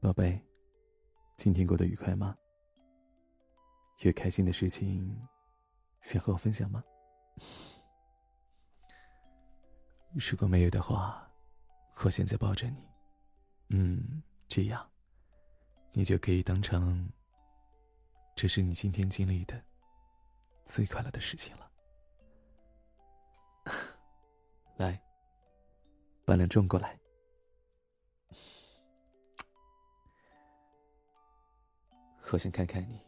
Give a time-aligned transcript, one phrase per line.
[0.00, 0.40] 宝贝，
[1.36, 2.36] 今天过得愉快吗？
[4.04, 5.28] 有开心的事情
[6.02, 6.84] 想和我分享吗？
[10.12, 11.28] 如果没有的话，
[12.04, 12.88] 我现在抱着你，
[13.70, 14.88] 嗯，这样，
[15.92, 17.10] 你就可以当成
[18.36, 19.60] 这是你今天经历的
[20.64, 21.68] 最快乐的事情了。
[24.78, 25.02] 来，
[26.24, 26.96] 把脸转过来。
[32.30, 33.00] 我想看看你，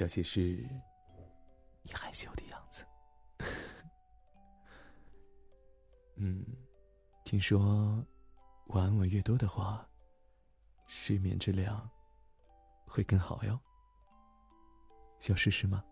[0.00, 0.40] 尤其是
[1.82, 2.84] 你害羞的样子。
[6.16, 6.44] 嗯，
[7.24, 8.04] 听说
[8.68, 9.88] 晚安吻越多的话，
[10.86, 11.88] 睡眠质量
[12.86, 13.58] 会更好哟。
[15.20, 15.84] 想试试吗？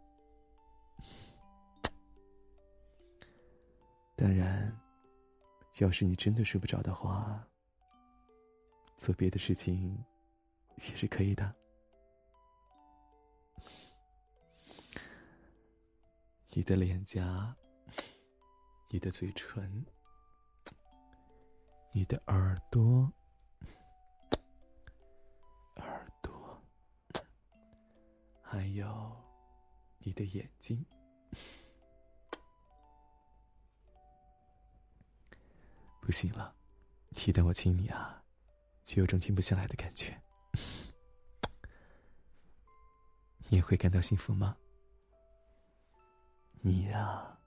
[4.16, 4.76] 当然，
[5.78, 7.46] 要是你真的睡不着的话，
[8.96, 10.04] 做别的事情
[10.76, 11.54] 也是可以的。
[16.56, 17.54] 你的脸颊，
[18.88, 19.84] 你的嘴唇，
[21.92, 23.12] 你的耳朵，
[25.74, 26.58] 耳朵，
[28.40, 29.14] 还有
[29.98, 30.82] 你的眼睛，
[36.00, 36.56] 不行了，
[37.10, 38.24] 一旦我亲你啊，
[38.82, 40.18] 就有种停不下来的感觉。
[43.50, 44.56] 你也会感到幸福吗？
[46.66, 47.38] 你呀，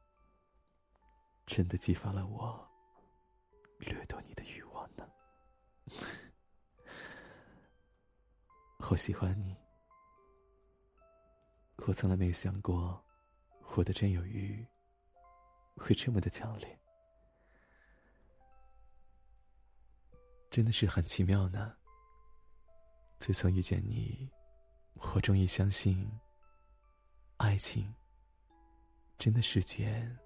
[1.46, 2.66] 真的激发了我
[3.80, 5.06] 掠夺你的欲望呢。
[8.90, 9.58] 我喜欢你，
[11.86, 13.06] 我从来没有想过
[13.76, 14.66] 我的占有欲
[15.76, 16.80] 会这么的强烈，
[20.50, 21.76] 真的是很奇妙呢。
[23.18, 24.32] 自从遇见你，
[24.94, 26.10] 我终于相信
[27.36, 27.94] 爱情。
[29.20, 30.18] 真的是件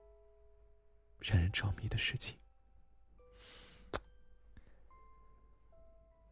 [1.20, 2.38] 让人着迷的事情。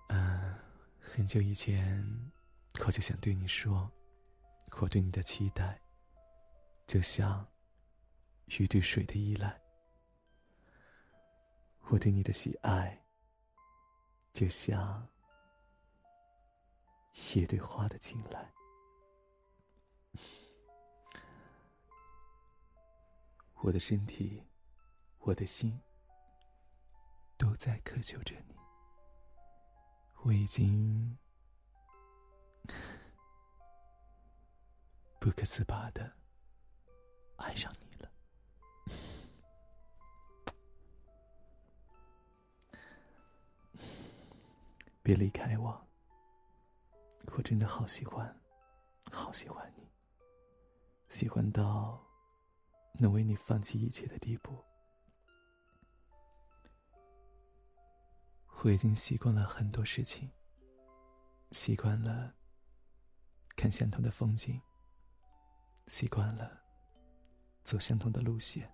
[0.09, 0.55] 嗯，
[0.99, 2.05] 很久以前
[2.85, 3.91] 我就想对你说，
[4.79, 5.81] 我对你的期待，
[6.85, 7.45] 就像
[8.59, 9.49] 鱼对水的依赖；
[11.89, 13.03] 我对你的喜爱，
[14.33, 15.09] 就像
[17.33, 18.53] 叶对花的青睐。
[23.63, 24.44] 我的身体，
[25.19, 25.79] 我的心，
[27.38, 28.55] 都在渴求着你。
[30.23, 31.16] 我已经
[35.19, 36.11] 不可自拔的
[37.38, 38.11] 爱上你了。
[45.03, 45.88] 别离开我，
[47.38, 48.35] 我真的好喜欢，
[49.11, 49.88] 好喜欢你，
[51.09, 52.10] 喜欢到。
[53.01, 54.63] 能为你放弃一切的地步，
[58.62, 60.29] 我已经习惯了很多事情，
[61.51, 62.31] 习惯了
[63.56, 64.61] 看相同的风景，
[65.88, 66.61] 习惯了
[67.63, 68.72] 走相同的路线，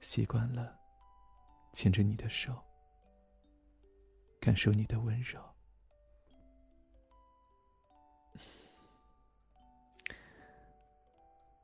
[0.00, 0.78] 习惯了
[1.72, 2.62] 牵着你的手，
[4.40, 5.42] 感受你的温柔。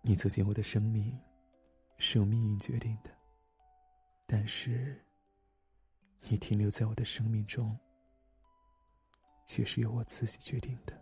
[0.08, 1.20] 你走进我的生命，
[1.98, 3.10] 是由命运决定的；
[4.24, 5.04] 但是，
[6.22, 7.78] 你停留在我的生命中，
[9.44, 10.98] 却是由我自己决定的。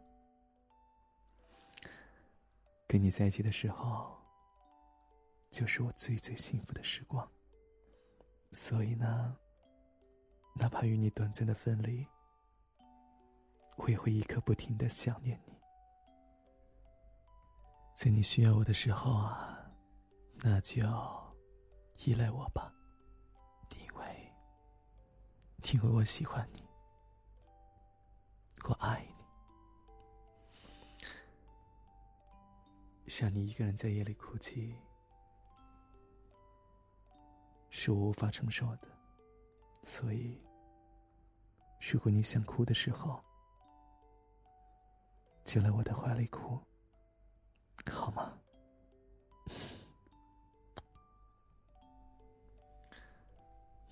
[2.89, 4.21] 跟你在一起的时候，
[5.53, 7.31] 就是我最最幸福的时光。
[8.51, 9.37] 所以呢，
[10.53, 12.05] 哪怕与你短暂的分离，
[13.77, 15.56] 我也会一刻不停的想念你。
[17.97, 19.59] 在你需要我的时候啊，
[20.35, 20.83] 那就
[22.05, 22.71] 依赖我吧，
[23.81, 24.33] 因为
[25.73, 26.69] 因为我喜欢你，
[28.69, 29.25] 我爱你。
[33.09, 34.77] 像你一个人在夜里哭泣，
[37.71, 38.89] 是我无法承受的，
[39.83, 40.39] 所以，
[41.81, 43.19] 如果你想哭的时候，
[45.45, 46.61] 就来我的怀里哭。
[47.91, 48.39] 好吗？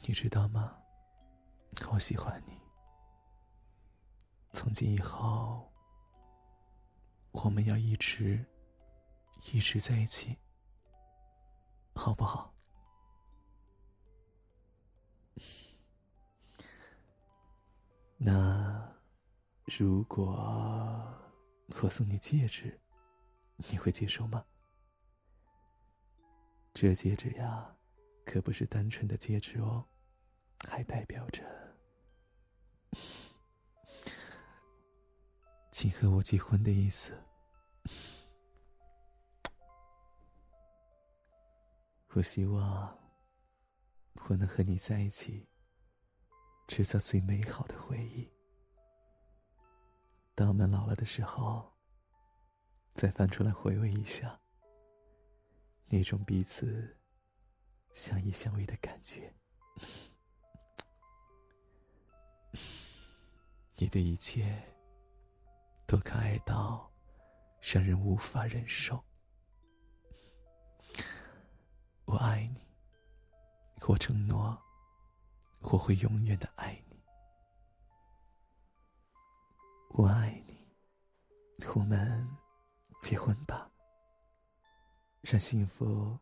[0.06, 0.76] 你知道吗？
[1.90, 2.52] 我喜欢你。
[4.50, 5.72] 从今以后，
[7.32, 8.44] 我们要一直、
[9.52, 10.36] 一直在一起，
[11.94, 12.54] 好不好？
[18.18, 18.94] 那
[19.78, 20.34] 如果
[21.82, 22.80] 我送你戒指，
[23.56, 24.44] 你会接受吗？
[26.72, 27.76] 这戒指呀，
[28.24, 29.84] 可不是单纯的戒指哦，
[30.68, 31.42] 还代表着，
[35.70, 37.12] 请和我结婚的意思。
[42.08, 42.96] 我希望
[44.28, 45.48] 我能和你在一起，
[46.68, 48.30] 制造最美好的回忆。
[50.36, 51.73] 当我们老了的时候，
[52.94, 54.40] 再翻出来回味一下，
[55.88, 56.96] 那种彼此
[57.92, 59.34] 相依相偎的感觉。
[63.76, 64.62] 你的一切
[65.86, 66.88] 都可爱到
[67.60, 69.02] 让人无法忍受。
[72.04, 72.64] 我爱你，
[73.88, 74.56] 我承诺
[75.58, 77.02] 我会永远的爱你。
[79.88, 80.64] 我爱你，
[81.74, 82.24] 我们
[83.04, 83.70] 结婚吧，
[85.20, 86.18] 让幸福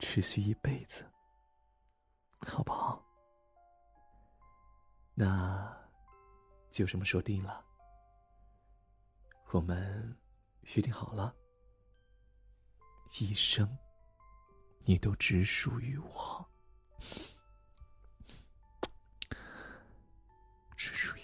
[0.00, 1.10] 持续一辈子，
[2.46, 3.02] 好不好？
[5.14, 5.74] 那
[6.70, 7.64] 就这么说定了。
[9.52, 10.14] 我们
[10.74, 11.34] 约定好了，
[13.18, 13.66] 一生
[14.84, 16.46] 你都只属于我。
[20.76, 21.19] 只属于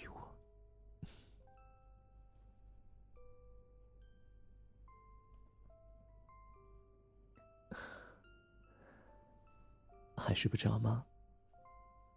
[10.37, 11.03] 睡不着吗？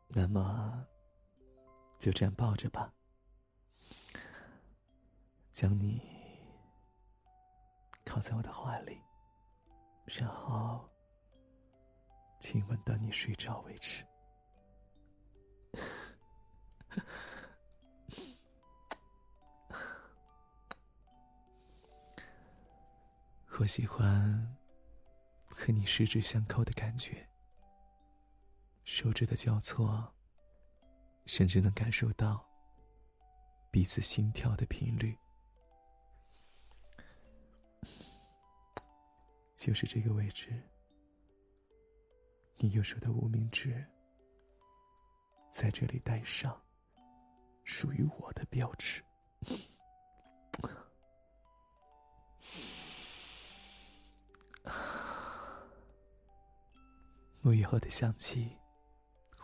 [0.08, 0.86] 那么，
[1.96, 2.92] 就这样抱着吧，
[5.50, 6.02] 将你
[8.04, 9.00] 靠在我的怀里，
[10.04, 10.86] 然后
[12.40, 14.04] 亲吻到你睡着为止。
[23.58, 24.58] 我喜欢
[25.46, 27.26] 和你十指相扣的感觉。
[28.84, 30.12] 手指的交错，
[31.26, 32.44] 甚至能感受到
[33.70, 35.16] 彼此心跳的频率。
[39.54, 40.50] 就是这个位置，
[42.56, 43.86] 你右手的无名指
[45.52, 46.60] 在这里戴上
[47.64, 49.04] 属于我的标志。
[57.42, 58.59] 沐浴后的香气。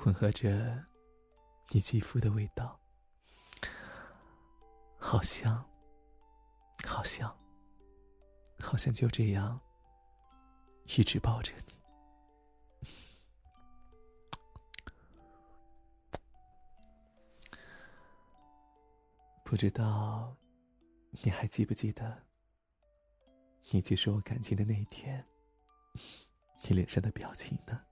[0.06, 0.86] 混合着
[1.70, 2.78] 你肌肤的味道，
[5.00, 5.68] 好香，
[6.86, 7.36] 好香，
[8.60, 9.60] 好像就这样
[10.96, 11.74] 一直抱着你。
[19.42, 20.36] 不知道
[21.10, 22.22] 你还记不记得
[23.72, 25.26] 你接受我感情的那一天，
[26.62, 27.82] 你脸上的表情呢？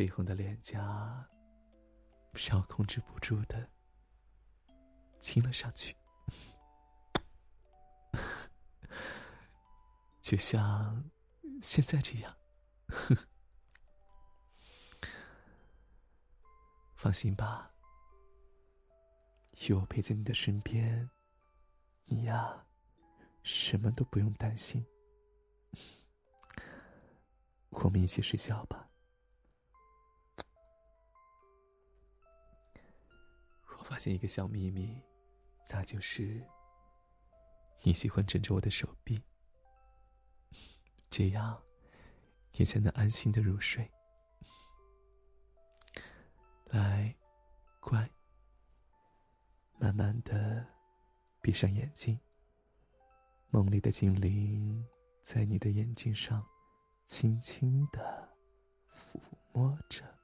[0.00, 1.28] 绯红的脸颊，
[2.32, 3.68] 让我控制不住的
[5.20, 5.94] 亲了上去，
[10.22, 11.04] 就像
[11.60, 12.34] 现在这样。
[16.94, 17.70] 放心吧，
[19.68, 21.10] 有我陪在你的身边，
[22.06, 22.64] 你呀，
[23.42, 24.82] 什么都不用担心。
[27.68, 28.89] 我们一起睡觉吧。
[33.90, 35.02] 发现一个小秘密，
[35.68, 36.40] 那就是
[37.82, 39.20] 你喜欢枕着我的手臂，
[41.10, 41.60] 这样
[42.52, 43.90] 你才能安心的入睡。
[46.66, 47.12] 来，
[47.80, 48.08] 乖，
[49.76, 50.64] 慢慢的
[51.42, 52.16] 闭上眼睛，
[53.48, 54.86] 梦里的精灵
[55.20, 56.46] 在你的眼睛上
[57.06, 58.36] 轻轻的
[58.88, 59.20] 抚
[59.52, 60.19] 摸着。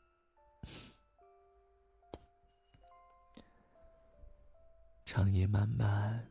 [5.07, 6.29] 长夜漫漫，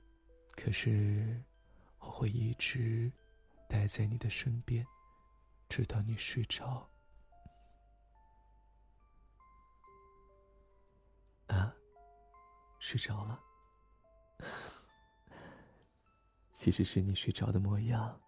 [0.51, 1.41] 可是
[1.99, 3.09] 我会一直
[3.69, 4.85] 待在你的身边，
[5.69, 6.85] 直到你睡着。
[11.47, 11.73] 啊，
[12.79, 13.41] 睡着了。
[16.51, 18.21] 其实是你睡着的模样，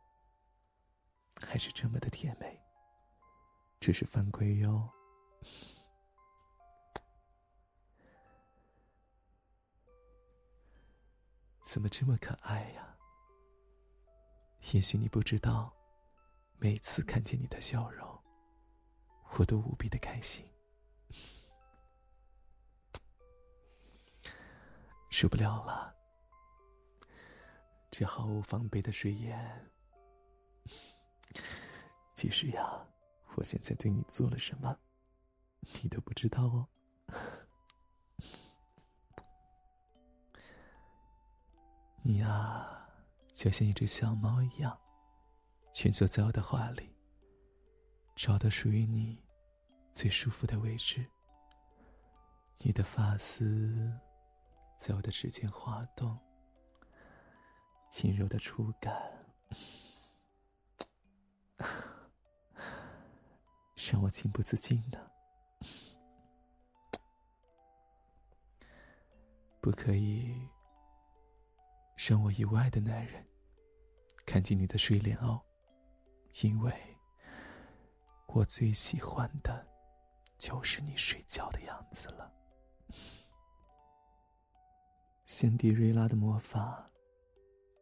[1.42, 2.58] 还是这么的甜美。
[3.82, 4.90] 这是犯规哟。
[11.68, 12.98] 怎么这么可爱呀？
[14.72, 15.76] 也许你不知道，
[16.60, 18.08] 每次看见你的笑容，
[19.38, 20.46] 我都无比的开心。
[25.10, 25.94] 受不了了，
[27.92, 29.70] 这毫无防备的睡颜。
[32.14, 32.88] 其实呀，
[33.36, 34.80] 我现在对你做了什么，
[35.84, 36.70] 你都不知道哦。
[42.10, 42.88] 你啊，
[43.34, 44.80] 就像一只小猫一样，
[45.74, 46.90] 蜷缩在我的怀里，
[48.16, 49.22] 找到属于你
[49.94, 51.06] 最舒服的位置。
[52.60, 53.92] 你的发丝
[54.78, 56.18] 在我的指尖滑动，
[57.92, 58.96] 轻柔的触感。
[63.76, 65.12] 让我情不自禁的，
[69.60, 70.48] 不可以
[72.08, 73.22] 让我以外的男人
[74.26, 75.42] 看见你的睡莲哦，
[76.42, 76.72] 因为
[78.28, 79.68] 我最喜欢的
[80.38, 82.34] 就是你睡觉的样子了。
[85.26, 86.90] 辛迪瑞拉的魔法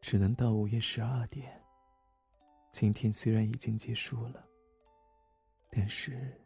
[0.01, 1.63] 只能到午夜十二点。
[2.71, 4.43] 今天虽然已经结束了。
[5.69, 6.41] 但是，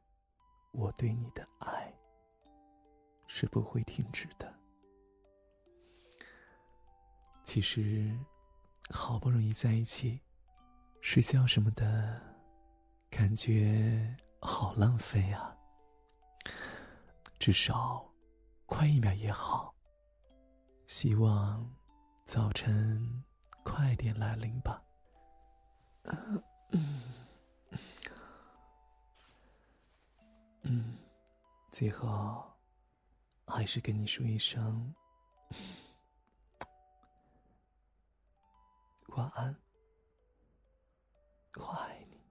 [0.71, 1.93] 我对你的爱
[3.27, 4.58] 是不会停止的。
[7.49, 8.15] 其实，
[8.91, 10.21] 好不容易在一起，
[11.01, 12.21] 睡觉什么的，
[13.09, 15.57] 感觉好浪费啊。
[17.39, 18.07] 至少，
[18.67, 19.73] 快一秒也好。
[20.85, 21.67] 希望
[22.23, 23.23] 早晨
[23.63, 24.79] 快点来临吧。
[30.61, 30.99] 嗯，
[31.71, 32.47] 最后
[33.47, 34.93] 还是跟你说一声
[39.15, 39.55] 晚安，
[41.55, 42.21] 我爱你。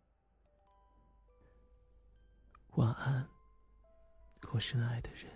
[2.77, 3.29] 晚安，
[4.53, 5.31] 我深爱的人。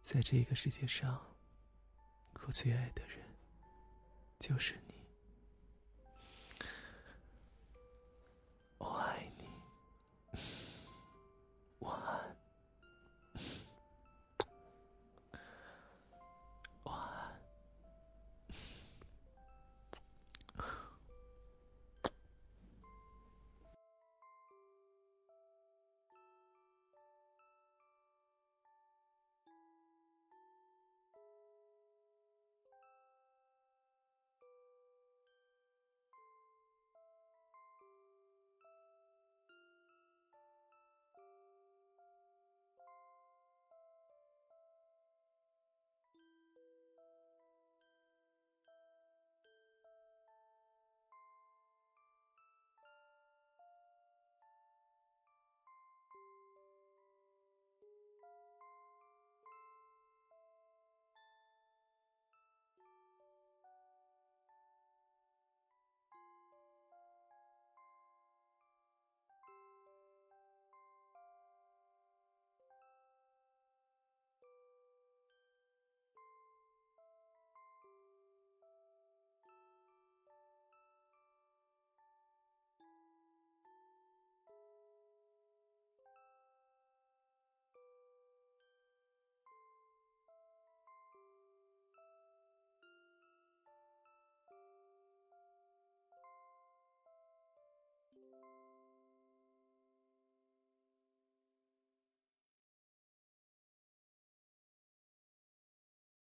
[0.00, 1.20] 在这个世界上，
[2.46, 3.18] 我最爱的人
[4.38, 4.91] 就是你。